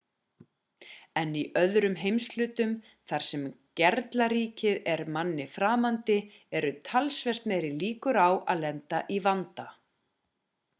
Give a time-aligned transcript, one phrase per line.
[1.21, 2.73] en í öðrum heimshlutum
[3.11, 3.43] þar sem
[3.81, 6.17] gerlaríkið er manni framandi
[6.61, 9.71] eru talsvert meiri líkur á að lenda í vanda